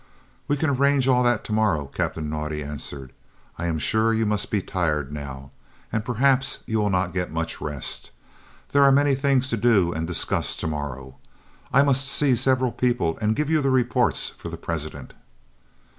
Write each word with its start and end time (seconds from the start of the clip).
"We 0.47 0.57
can 0.57 0.71
arrange 0.71 1.07
all 1.07 1.21
that 1.21 1.43
to 1.43 1.53
morrow," 1.53 1.85
Captain 1.85 2.27
Naudé 2.27 2.65
answered. 2.65 3.13
"I 3.59 3.67
am 3.67 3.77
sure 3.77 4.15
you 4.15 4.25
must 4.25 4.49
be 4.49 4.59
tired 4.59 5.11
now, 5.13 5.51
and 5.91 6.03
perhaps 6.03 6.57
you 6.65 6.79
will 6.79 6.89
not 6.89 7.13
get 7.13 7.29
much 7.31 7.61
rest. 7.61 8.09
There 8.71 8.81
are 8.81 8.91
many 8.91 9.13
things 9.13 9.47
to 9.51 9.57
do 9.57 9.93
and 9.93 10.07
to 10.07 10.13
discuss 10.15 10.55
to 10.55 10.65
morrow. 10.67 11.17
I 11.71 11.83
must 11.83 12.07
see 12.07 12.35
several 12.35 12.71
people 12.71 13.19
and 13.21 13.35
give 13.35 13.51
you 13.51 13.61
the 13.61 13.69
reports 13.69 14.29
for 14.31 14.49
the 14.49 14.57
President." 14.57 15.13